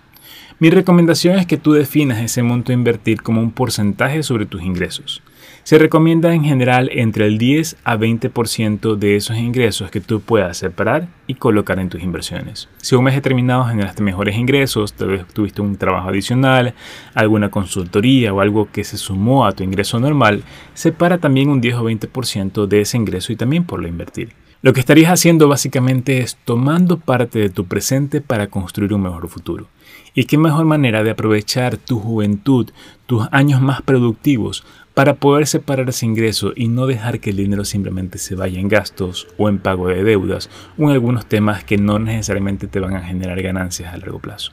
Mi 0.59 0.69
recomendación 0.69 1.39
es 1.39 1.47
que 1.47 1.57
tú 1.57 1.73
definas 1.73 2.19
ese 2.19 2.43
monto 2.43 2.71
a 2.71 2.75
invertir 2.75 3.23
como 3.23 3.41
un 3.41 3.51
porcentaje 3.51 4.21
sobre 4.21 4.45
tus 4.45 4.61
ingresos. 4.61 5.23
Se 5.63 5.77
recomienda 5.77 6.33
en 6.33 6.43
general 6.43 6.89
entre 6.93 7.25
el 7.27 7.37
10 7.37 7.77
a 7.83 7.97
20% 7.97 8.95
de 8.95 9.15
esos 9.15 9.37
ingresos 9.37 9.91
que 9.91 10.01
tú 10.01 10.21
puedas 10.21 10.57
separar 10.57 11.07
y 11.27 11.35
colocar 11.35 11.79
en 11.79 11.89
tus 11.89 12.01
inversiones. 12.01 12.69
Si 12.77 12.95
un 12.95 13.03
mes 13.03 13.15
determinado 13.15 13.65
generaste 13.65 14.01
mejores 14.01 14.35
ingresos, 14.35 14.93
tal 14.93 15.09
vez 15.09 15.25
tuviste 15.27 15.61
un 15.61 15.75
trabajo 15.75 16.09
adicional, 16.09 16.73
alguna 17.13 17.49
consultoría 17.49 18.33
o 18.33 18.41
algo 18.41 18.69
que 18.71 18.83
se 18.83 18.97
sumó 18.97 19.45
a 19.45 19.51
tu 19.51 19.63
ingreso 19.63 19.99
normal, 19.99 20.43
separa 20.73 21.19
también 21.19 21.49
un 21.49 21.61
10 21.61 21.75
o 21.75 21.89
20% 21.89 22.65
de 22.65 22.81
ese 22.81 22.97
ingreso 22.97 23.31
y 23.31 23.35
también 23.35 23.63
por 23.63 23.81
lo 23.81 23.87
invertir. 23.87 24.33
Lo 24.61 24.73
que 24.73 24.81
estarías 24.81 25.11
haciendo 25.11 25.47
básicamente 25.47 26.19
es 26.19 26.37
tomando 26.43 26.99
parte 26.99 27.39
de 27.39 27.49
tu 27.49 27.65
presente 27.65 28.19
para 28.19 28.47
construir 28.47 28.93
un 28.93 29.03
mejor 29.03 29.29
futuro. 29.29 29.67
¿Y 30.13 30.25
qué 30.25 30.37
mejor 30.37 30.65
manera 30.65 31.01
de 31.01 31.11
aprovechar 31.11 31.77
tu 31.77 31.97
juventud, 31.99 32.69
tus 33.05 33.25
años 33.31 33.61
más 33.61 33.81
productivos, 33.81 34.65
para 34.99 35.13
poder 35.13 35.47
separar 35.47 35.87
ese 35.87 36.05
ingreso 36.05 36.51
y 36.57 36.67
no 36.67 36.85
dejar 36.85 37.21
que 37.21 37.29
el 37.29 37.37
dinero 37.37 37.63
simplemente 37.63 38.17
se 38.17 38.35
vaya 38.35 38.59
en 38.59 38.67
gastos 38.67 39.29
o 39.37 39.47
en 39.47 39.57
pago 39.57 39.87
de 39.87 40.03
deudas 40.03 40.49
o 40.77 40.83
en 40.83 40.89
algunos 40.89 41.25
temas 41.25 41.63
que 41.63 41.77
no 41.77 41.99
necesariamente 41.99 42.67
te 42.67 42.81
van 42.81 42.97
a 42.97 43.01
generar 43.03 43.41
ganancias 43.41 43.93
a 43.93 43.97
largo 43.97 44.19
plazo. 44.19 44.51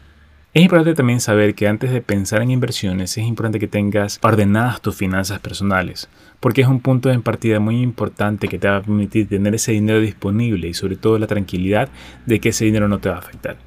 Es 0.55 0.63
importante 0.63 0.95
también 0.95 1.21
saber 1.21 1.57
que 1.57 1.67
antes 1.67 1.91
de 1.91 2.01
pensar 2.01 2.43
en 2.43 2.53
inversiones 2.53 3.19
es 3.19 3.25
importante 3.25 3.59
que 3.59 3.67
tengas 3.67 4.21
ordenadas 4.23 4.81
tus 4.81 4.95
finanzas 4.95 5.41
personales, 5.41 6.09
porque 6.39 6.61
es 6.61 6.69
un 6.69 6.79
punto 6.79 7.09
de 7.09 7.19
partida 7.19 7.59
muy 7.59 7.83
importante 7.83 8.47
que 8.47 8.61
te 8.61 8.69
va 8.69 8.77
a 8.77 8.83
permitir 8.83 9.29
tener 9.29 9.53
ese 9.57 9.73
dinero 9.73 9.99
disponible 9.99 10.69
y 10.69 10.75
sobre 10.75 10.95
todo 10.95 11.19
la 11.19 11.27
tranquilidad 11.27 11.89
de 12.25 12.39
que 12.39 12.51
ese 12.51 12.67
dinero 12.67 12.87
no 12.87 13.01
te 13.01 13.09
va 13.09 13.17
a 13.17 13.19
afectar. 13.19 13.66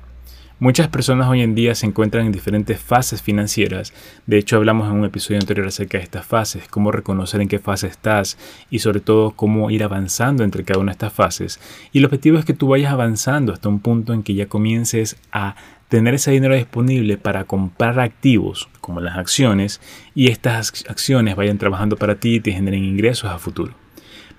Muchas 0.61 0.89
personas 0.89 1.29
hoy 1.29 1.41
en 1.41 1.55
día 1.55 1.73
se 1.73 1.85
encuentran 1.85 2.25
en 2.25 2.33
diferentes 2.33 2.81
fases 2.81 3.21
financieras. 3.21 3.93
De 4.27 4.37
hecho, 4.37 4.57
hablamos 4.57 4.89
en 4.89 4.97
un 4.97 5.05
episodio 5.05 5.39
anterior 5.39 5.65
acerca 5.65 5.97
de 5.97 6.03
estas 6.03 6.25
fases, 6.25 6.67
cómo 6.67 6.91
reconocer 6.91 7.39
en 7.39 7.47
qué 7.47 7.59
fase 7.59 7.87
estás 7.87 8.37
y 8.69 8.79
sobre 8.79 8.99
todo 8.99 9.31
cómo 9.31 9.71
ir 9.71 9.85
avanzando 9.85 10.43
entre 10.43 10.65
cada 10.65 10.81
una 10.81 10.91
de 10.91 10.95
estas 10.95 11.13
fases. 11.13 11.61
Y 11.93 11.99
el 11.99 12.05
objetivo 12.05 12.37
es 12.37 12.43
que 12.43 12.53
tú 12.53 12.67
vayas 12.67 12.91
avanzando 12.91 13.53
hasta 13.53 13.69
un 13.69 13.79
punto 13.79 14.11
en 14.11 14.21
que 14.21 14.33
ya 14.33 14.47
comiences 14.47 15.15
a 15.31 15.55
tener 15.87 16.13
ese 16.15 16.31
dinero 16.31 16.55
disponible 16.55 17.17
para 17.17 17.45
comprar 17.45 17.97
activos 17.97 18.67
como 18.81 18.99
las 18.99 19.17
acciones 19.17 19.79
y 20.13 20.27
estas 20.27 20.73
acciones 20.89 21.37
vayan 21.37 21.57
trabajando 21.57 21.95
para 21.95 22.15
ti 22.15 22.35
y 22.35 22.39
te 22.41 22.51
generen 22.51 22.83
ingresos 22.83 23.31
a 23.31 23.39
futuro 23.39 23.73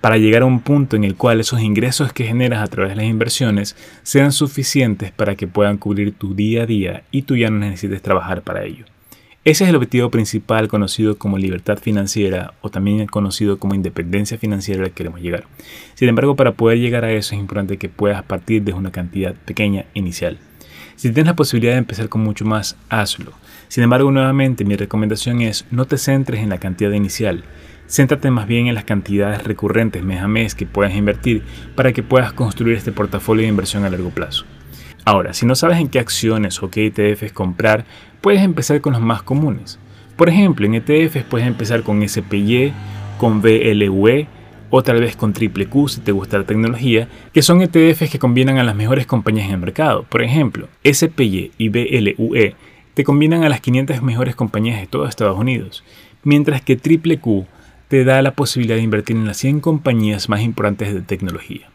para 0.00 0.16
llegar 0.16 0.42
a 0.42 0.46
un 0.46 0.60
punto 0.60 0.96
en 0.96 1.04
el 1.04 1.14
cual 1.14 1.40
esos 1.40 1.60
ingresos 1.60 2.12
que 2.12 2.24
generas 2.24 2.62
a 2.62 2.66
través 2.66 2.90
de 2.90 2.96
las 2.96 3.04
inversiones 3.04 3.76
sean 4.02 4.32
suficientes 4.32 5.12
para 5.12 5.36
que 5.36 5.46
puedan 5.46 5.76
cubrir 5.76 6.12
tu 6.12 6.34
día 6.34 6.62
a 6.62 6.66
día 6.66 7.02
y 7.10 7.22
tú 7.22 7.36
ya 7.36 7.50
no 7.50 7.58
necesites 7.58 8.02
trabajar 8.02 8.42
para 8.42 8.64
ello. 8.64 8.86
Ese 9.42 9.64
es 9.64 9.70
el 9.70 9.76
objetivo 9.76 10.10
principal 10.10 10.68
conocido 10.68 11.16
como 11.16 11.38
libertad 11.38 11.78
financiera 11.78 12.52
o 12.60 12.68
también 12.68 13.06
conocido 13.06 13.58
como 13.58 13.74
independencia 13.74 14.36
financiera 14.36 14.82
al 14.82 14.90
que 14.90 14.96
queremos 14.96 15.22
llegar. 15.22 15.44
Sin 15.94 16.10
embargo, 16.10 16.36
para 16.36 16.52
poder 16.52 16.78
llegar 16.78 17.06
a 17.06 17.12
eso 17.12 17.34
es 17.34 17.40
importante 17.40 17.78
que 17.78 17.88
puedas 17.88 18.22
partir 18.22 18.62
de 18.62 18.74
una 18.74 18.92
cantidad 18.92 19.34
pequeña 19.34 19.86
inicial. 19.94 20.38
Si 20.96 21.08
tienes 21.08 21.28
la 21.28 21.36
posibilidad 21.36 21.72
de 21.72 21.78
empezar 21.78 22.10
con 22.10 22.20
mucho 22.20 22.44
más, 22.44 22.76
hazlo. 22.90 23.32
Sin 23.68 23.82
embargo, 23.82 24.10
nuevamente 24.10 24.66
mi 24.66 24.76
recomendación 24.76 25.40
es 25.40 25.64
no 25.70 25.86
te 25.86 25.96
centres 25.96 26.42
en 26.42 26.50
la 26.50 26.58
cantidad 26.58 26.90
inicial, 26.90 27.44
Céntrate 27.90 28.30
más 28.30 28.46
bien 28.46 28.68
en 28.68 28.76
las 28.76 28.84
cantidades 28.84 29.42
recurrentes 29.42 30.04
mes 30.04 30.20
a 30.20 30.28
mes 30.28 30.54
que 30.54 30.64
puedas 30.64 30.94
invertir 30.94 31.42
para 31.74 31.92
que 31.92 32.04
puedas 32.04 32.32
construir 32.32 32.76
este 32.76 32.92
portafolio 32.92 33.42
de 33.42 33.48
inversión 33.48 33.84
a 33.84 33.90
largo 33.90 34.10
plazo. 34.10 34.44
Ahora, 35.04 35.34
si 35.34 35.44
no 35.44 35.56
sabes 35.56 35.80
en 35.80 35.88
qué 35.88 35.98
acciones 35.98 36.62
o 36.62 36.70
qué 36.70 36.86
ETFs 36.86 37.32
comprar, 37.32 37.84
puedes 38.20 38.42
empezar 38.42 38.80
con 38.80 38.92
los 38.92 39.02
más 39.02 39.22
comunes. 39.22 39.80
Por 40.16 40.28
ejemplo, 40.28 40.66
en 40.66 40.76
ETFs 40.76 41.24
puedes 41.24 41.48
empezar 41.48 41.82
con 41.82 42.08
SPY, 42.08 42.72
con 43.18 43.42
VLUE 43.42 44.28
o 44.70 44.82
tal 44.84 45.00
vez 45.00 45.16
con 45.16 45.32
Triple 45.32 45.66
Q 45.66 45.88
si 45.88 46.00
te 46.00 46.12
gusta 46.12 46.38
la 46.38 46.44
tecnología, 46.44 47.08
que 47.32 47.42
son 47.42 47.60
ETFs 47.60 48.08
que 48.08 48.20
combinan 48.20 48.58
a 48.58 48.62
las 48.62 48.76
mejores 48.76 49.06
compañías 49.06 49.46
en 49.46 49.54
el 49.54 49.58
mercado. 49.58 50.04
Por 50.04 50.22
ejemplo, 50.22 50.68
SPY 50.84 51.50
y 51.58 51.68
VLUE 51.70 52.54
te 52.94 53.02
combinan 53.02 53.42
a 53.42 53.48
las 53.48 53.60
500 53.60 54.00
mejores 54.00 54.36
compañías 54.36 54.80
de 54.80 54.86
todo 54.86 55.08
Estados 55.08 55.36
Unidos, 55.36 55.82
mientras 56.22 56.62
que 56.62 56.76
Triple 56.76 57.18
Q 57.18 57.48
te 57.90 58.04
da 58.04 58.22
la 58.22 58.36
posibilidad 58.36 58.76
de 58.76 58.82
invertir 58.82 59.16
en 59.16 59.26
las 59.26 59.38
100 59.38 59.58
compañías 59.58 60.28
más 60.28 60.42
importantes 60.42 60.94
de 60.94 61.00
tecnología. 61.00 61.68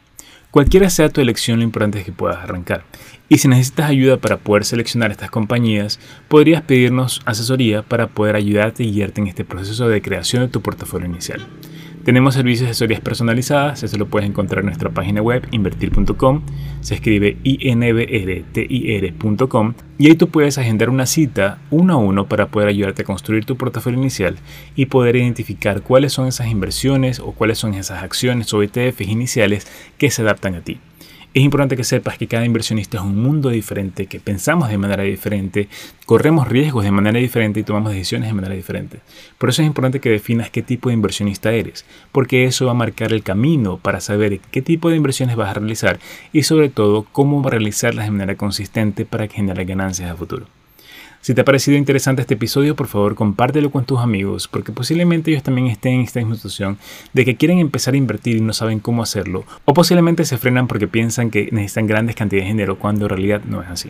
Cualquiera 0.50 0.90
sea 0.90 1.10
tu 1.10 1.20
elección, 1.20 1.60
lo 1.60 1.66
importante 1.66 2.00
es 2.00 2.06
que 2.06 2.14
puedas 2.14 2.38
arrancar. 2.38 2.86
Y 3.28 3.40
si 3.40 3.50
necesitas 3.50 3.90
ayuda 3.90 4.16
para 4.16 4.38
poder 4.38 4.64
seleccionar 4.64 5.12
estas 5.12 5.30
compañías, 5.30 6.00
podrías 6.30 6.62
pedirnos 6.62 7.22
asesoría 7.26 7.82
para 7.82 8.08
poder 8.08 8.38
ayudarte 8.38 8.86
y 8.86 8.94
guiarte 8.94 9.20
en 9.20 9.28
este 9.28 9.44
proceso 9.44 9.90
de 9.90 10.02
creación 10.02 10.44
de 10.44 10.48
tu 10.48 10.62
portafolio 10.62 11.06
inicial. 11.06 11.46
Tenemos 12.06 12.36
servicios 12.36 12.68
de 12.68 12.72
asesorías 12.72 13.02
personalizadas, 13.02 13.82
eso 13.82 13.98
lo 13.98 14.06
puedes 14.06 14.30
encontrar 14.30 14.60
en 14.60 14.68
nuestra 14.68 14.92
página 14.92 15.24
web 15.24 15.48
invertir.com, 15.50 16.44
se 16.82 16.94
escribe 16.94 17.38
invertir.com 17.44 18.14
y 19.98 20.08
ahí 20.08 20.14
tú 20.14 20.30
puedes 20.30 20.60
agendar 20.60 20.92
una 20.92 21.08
cita 21.08 21.58
uno 21.72 21.96
a 21.96 21.98
uno 21.98 22.28
para 22.28 22.46
poder 22.46 22.68
ayudarte 22.68 23.02
a 23.02 23.06
construir 23.06 23.46
tu 23.46 23.58
portafolio 23.58 24.00
inicial 24.00 24.38
y 24.76 24.86
poder 24.86 25.16
identificar 25.16 25.82
cuáles 25.82 26.14
son 26.14 26.28
esas 26.28 26.46
inversiones 26.46 27.20
o 27.20 27.32
cuáles 27.32 27.58
son 27.58 27.74
esas 27.74 28.04
acciones 28.04 28.54
o 28.54 28.62
ETFs 28.62 29.08
iniciales 29.08 29.66
que 29.98 30.12
se 30.12 30.22
adaptan 30.22 30.54
a 30.54 30.62
ti. 30.62 30.78
Es 31.36 31.44
importante 31.44 31.76
que 31.76 31.84
sepas 31.84 32.18
que 32.18 32.28
cada 32.28 32.46
inversionista 32.46 32.96
es 32.96 33.04
un 33.04 33.22
mundo 33.22 33.50
diferente, 33.50 34.06
que 34.06 34.22
pensamos 34.22 34.70
de 34.70 34.78
manera 34.78 35.04
diferente, 35.04 35.68
corremos 36.06 36.48
riesgos 36.48 36.86
de 36.86 36.92
manera 36.92 37.20
diferente 37.20 37.60
y 37.60 37.64
tomamos 37.64 37.92
decisiones 37.92 38.30
de 38.30 38.34
manera 38.34 38.56
diferente. 38.56 39.00
Por 39.38 39.50
eso 39.50 39.62
es 39.62 39.68
importante 39.68 40.00
que 40.00 40.10
definas 40.10 40.50
qué 40.50 40.62
tipo 40.62 40.88
de 40.88 40.96
inversionista 40.96 41.52
eres, 41.52 41.84
porque 42.14 42.46
eso 42.46 42.68
va 42.68 42.72
a 42.72 42.76
marcar 42.76 43.12
el 43.12 43.22
camino 43.22 43.76
para 43.76 44.00
saber 44.00 44.40
qué 44.50 44.62
tipo 44.62 44.90
de 44.90 44.96
inversiones 44.96 45.36
vas 45.36 45.50
a 45.50 45.56
realizar 45.56 46.00
y 46.32 46.44
sobre 46.44 46.70
todo 46.70 47.06
cómo 47.12 47.44
realizarlas 47.44 48.06
de 48.06 48.12
manera 48.12 48.36
consistente 48.36 49.04
para 49.04 49.28
generar 49.28 49.66
ganancias 49.66 50.10
a 50.10 50.16
futuro. 50.16 50.46
Si 51.26 51.34
te 51.34 51.42
ha 51.42 51.44
parecido 51.44 51.76
interesante 51.76 52.22
este 52.22 52.36
episodio, 52.36 52.76
por 52.76 52.86
favor 52.86 53.16
compártelo 53.16 53.72
con 53.72 53.84
tus 53.84 53.98
amigos, 53.98 54.48
porque 54.48 54.72
posiblemente 54.72 55.32
ellos 55.32 55.42
también 55.42 55.66
estén 55.66 55.94
en 55.94 56.02
esta 56.02 56.20
misma 56.20 56.36
situación 56.36 56.78
de 57.14 57.26
que 57.26 57.36
quieren 57.36 57.58
empezar 57.58 57.96
a 57.96 57.98
invertir 57.98 58.36
y 58.36 58.42
no 58.42 58.54
saben 58.54 58.80
cómo 58.80 59.02
hacerlo, 59.02 59.44
o 59.66 59.74
posiblemente 59.74 60.24
se 60.24 60.38
frenan 60.38 60.68
porque 60.68 60.88
piensan 60.88 61.32
que 61.32 61.50
necesitan 61.52 61.88
grandes 61.88 62.16
cantidades 62.16 62.46
de 62.46 62.54
dinero 62.54 62.78
cuando 62.78 63.06
en 63.06 63.10
realidad 63.10 63.42
no 63.44 63.64
es 63.64 63.70
así. 63.70 63.90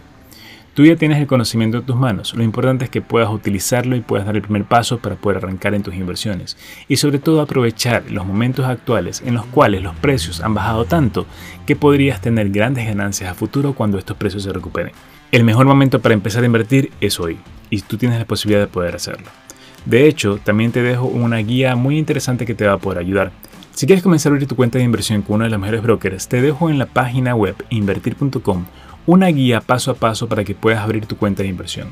Tú 0.76 0.84
ya 0.84 0.98
tienes 0.98 1.20
el 1.20 1.26
conocimiento 1.26 1.78
en 1.78 1.86
tus 1.86 1.96
manos, 1.96 2.34
lo 2.34 2.44
importante 2.44 2.84
es 2.84 2.92
que 2.92 3.02
puedas 3.02 3.30
utilizarlo 3.30 3.96
y 3.96 4.02
puedas 4.02 4.26
dar 4.26 4.36
el 4.36 4.42
primer 4.42 4.66
paso 4.66 5.00
para 5.00 5.16
poder 5.16 5.38
arrancar 5.38 5.74
en 5.74 5.84
tus 5.84 5.96
inversiones 5.96 6.58
y 6.90 6.98
sobre 6.98 7.18
todo 7.18 7.40
aprovechar 7.40 8.04
los 8.12 8.26
momentos 8.26 8.66
actuales 8.66 9.24
en 9.26 9.36
los 9.36 9.46
cuales 9.46 9.84
los 9.84 9.96
precios 9.96 10.42
han 10.42 10.54
bajado 10.54 10.84
tanto 10.84 11.28
que 11.66 11.78
podrías 11.78 12.20
tener 12.20 12.50
grandes 12.50 12.86
ganancias 12.86 13.32
a 13.32 13.36
futuro 13.36 13.72
cuando 13.72 13.98
estos 13.98 14.18
precios 14.18 14.44
se 14.44 14.52
recuperen. 14.52 14.92
El 15.32 15.46
mejor 15.46 15.66
momento 15.66 16.02
para 16.02 16.14
empezar 16.14 16.44
a 16.44 16.48
invertir 16.48 16.92
es 17.00 17.22
hoy 17.22 17.38
y 17.70 17.80
tú 17.80 17.96
tienes 17.96 18.20
la 18.20 18.26
posibilidad 18.26 18.60
de 18.60 18.68
poder 18.68 18.96
hacerlo. 18.96 19.28
De 19.86 20.10
hecho, 20.10 20.40
también 20.44 20.74
te 20.74 20.82
dejo 20.84 21.06
una 21.06 21.38
guía 21.38 21.78
muy 21.78 21.98
interesante 21.98 22.46
que 22.46 22.54
te 22.54 22.68
va 22.68 22.74
a 22.74 22.80
poder 22.80 23.00
ayudar. 23.00 23.32
Si 23.72 23.86
quieres 23.86 24.04
comenzar 24.04 24.32
a 24.32 24.36
abrir 24.36 24.48
tu 24.50 24.58
cuenta 24.58 24.78
de 24.78 24.84
inversión 24.84 25.22
con 25.22 25.36
uno 25.36 25.46
de 25.46 25.52
los 25.52 25.60
mejores 25.60 25.84
brokers, 25.84 26.28
te 26.28 26.42
dejo 26.42 26.70
en 26.70 26.80
la 26.80 26.86
página 26.86 27.34
web 27.34 27.56
invertir.com 27.70 28.66
una 29.08 29.28
guía 29.28 29.62
paso 29.62 29.92
a 29.92 29.96
paso 29.96 30.28
para 30.28 30.44
que 30.44 30.56
puedas 30.56 30.82
abrir 30.82 31.06
tu 31.06 31.18
cuenta 31.18 31.44
de 31.44 31.50
inversión. 31.50 31.90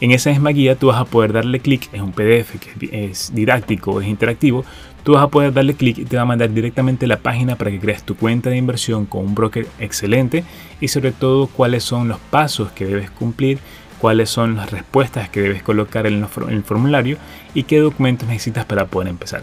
En 0.00 0.12
esa 0.12 0.30
misma 0.30 0.50
guía 0.50 0.76
tú 0.76 0.88
vas 0.88 1.00
a 1.00 1.04
poder 1.04 1.32
darle 1.32 1.60
clic, 1.60 1.88
es 1.92 2.00
un 2.00 2.12
PDF 2.12 2.58
que 2.60 3.10
es 3.10 3.34
didáctico, 3.34 4.00
es 4.00 4.06
interactivo, 4.06 4.64
tú 5.02 5.14
vas 5.14 5.24
a 5.24 5.28
poder 5.28 5.52
darle 5.52 5.74
clic 5.74 5.98
y 5.98 6.04
te 6.04 6.16
va 6.16 6.22
a 6.22 6.26
mandar 6.26 6.52
directamente 6.52 7.06
a 7.06 7.08
la 7.08 7.18
página 7.18 7.56
para 7.56 7.70
que 7.70 7.80
crees 7.80 8.04
tu 8.04 8.16
cuenta 8.16 8.50
de 8.50 8.56
inversión 8.56 9.06
con 9.06 9.24
un 9.24 9.34
broker 9.34 9.66
excelente 9.80 10.44
y 10.80 10.88
sobre 10.88 11.10
todo 11.10 11.48
cuáles 11.48 11.82
son 11.82 12.06
los 12.06 12.18
pasos 12.18 12.70
que 12.72 12.86
debes 12.86 13.10
cumplir, 13.10 13.58
cuáles 13.98 14.30
son 14.30 14.54
las 14.54 14.70
respuestas 14.70 15.28
que 15.30 15.40
debes 15.40 15.64
colocar 15.64 16.06
en 16.06 16.24
el 16.48 16.62
formulario 16.62 17.18
y 17.54 17.64
qué 17.64 17.80
documentos 17.80 18.28
necesitas 18.28 18.66
para 18.66 18.86
poder 18.86 19.08
empezar. 19.08 19.42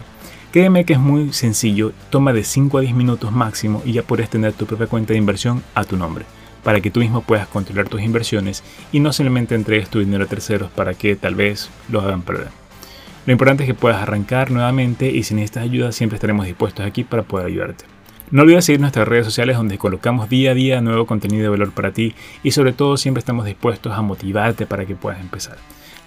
Créeme 0.52 0.86
que 0.86 0.94
es 0.94 0.98
muy 0.98 1.34
sencillo, 1.34 1.92
toma 2.08 2.32
de 2.32 2.44
5 2.44 2.78
a 2.78 2.80
10 2.80 2.94
minutos 2.94 3.30
máximo 3.30 3.82
y 3.84 3.92
ya 3.92 4.02
puedes 4.02 4.30
tener 4.30 4.54
tu 4.54 4.64
propia 4.64 4.86
cuenta 4.86 5.12
de 5.12 5.18
inversión 5.18 5.62
a 5.74 5.84
tu 5.84 5.98
nombre 5.98 6.24
para 6.66 6.80
que 6.80 6.90
tú 6.90 6.98
mismo 6.98 7.20
puedas 7.20 7.46
controlar 7.46 7.88
tus 7.88 8.02
inversiones 8.02 8.64
y 8.90 8.98
no 8.98 9.12
solamente 9.12 9.54
entregues 9.54 9.88
tu 9.88 10.00
dinero 10.00 10.24
a 10.24 10.26
terceros 10.26 10.68
para 10.72 10.94
que 10.94 11.14
tal 11.14 11.36
vez 11.36 11.70
lo 11.88 12.00
hagan 12.00 12.22
perder. 12.22 12.48
Lo 13.24 13.30
importante 13.30 13.62
es 13.62 13.68
que 13.68 13.74
puedas 13.74 14.02
arrancar 14.02 14.50
nuevamente 14.50 15.08
y 15.08 15.22
si 15.22 15.36
necesitas 15.36 15.62
ayuda 15.62 15.92
siempre 15.92 16.16
estaremos 16.16 16.44
dispuestos 16.44 16.84
aquí 16.84 17.04
para 17.04 17.22
poder 17.22 17.46
ayudarte. 17.46 17.84
No 18.32 18.42
olvides 18.42 18.64
seguir 18.64 18.80
nuestras 18.80 19.06
redes 19.06 19.26
sociales 19.26 19.56
donde 19.56 19.78
colocamos 19.78 20.28
día 20.28 20.50
a 20.50 20.54
día 20.54 20.80
nuevo 20.80 21.06
contenido 21.06 21.44
de 21.44 21.50
valor 21.50 21.70
para 21.70 21.92
ti 21.92 22.16
y 22.42 22.50
sobre 22.50 22.72
todo 22.72 22.96
siempre 22.96 23.20
estamos 23.20 23.44
dispuestos 23.44 23.92
a 23.92 24.02
motivarte 24.02 24.66
para 24.66 24.86
que 24.86 24.96
puedas 24.96 25.20
empezar. 25.20 25.58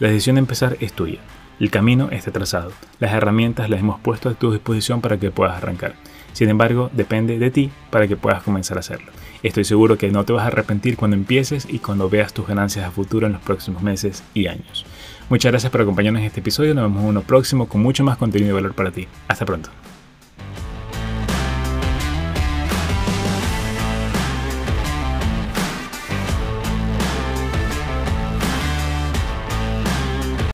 La 0.02 0.10
decisión 0.10 0.36
de 0.36 0.40
empezar 0.42 0.76
es 0.82 0.92
tuya. 0.92 1.20
El 1.62 1.72
camino 1.72 2.10
está 2.12 2.32
trazado. 2.32 2.74
Las 3.00 3.14
herramientas 3.14 3.70
las 3.70 3.80
hemos 3.80 4.02
puesto 4.02 4.28
a 4.28 4.34
tu 4.34 4.52
disposición 4.52 5.00
para 5.00 5.18
que 5.18 5.32
puedas 5.32 5.56
arrancar. 5.56 5.94
Sin 6.40 6.48
embargo, 6.48 6.90
depende 6.94 7.38
de 7.38 7.52
ti 7.52 7.70
para 7.90 8.08
que 8.08 8.16
puedas 8.16 8.42
comenzar 8.44 8.78
a 8.78 8.80
hacerlo. 8.80 9.12
Estoy 9.44 9.66
seguro 9.66 9.98
que 9.98 10.10
no 10.10 10.24
te 10.24 10.32
vas 10.32 10.46
a 10.46 10.48
arrepentir 10.48 10.96
cuando 10.96 11.18
empieces 11.18 11.68
y 11.70 11.80
cuando 11.80 12.10
veas 12.10 12.32
tus 12.32 12.48
ganancias 12.48 12.86
a 12.86 12.92
futuro 12.92 13.28
en 13.28 13.34
los 13.34 13.42
próximos 13.42 13.84
meses 13.84 14.24
y 14.34 14.48
años. 14.48 14.86
Muchas 15.28 15.52
gracias 15.52 15.70
por 15.70 15.82
acompañarnos 15.82 16.22
en 16.22 16.28
este 16.28 16.40
episodio. 16.40 16.74
Nos 16.74 16.86
vemos 16.86 17.04
en 17.04 17.10
uno 17.10 17.24
próximo 17.24 17.68
con 17.68 17.82
mucho 17.82 18.06
más 18.06 18.16
contenido 18.18 18.56
de 18.56 18.62
valor 18.62 18.74
para 18.74 18.90
ti. 18.90 19.06
Hasta 19.28 19.46
pronto. 19.46 19.70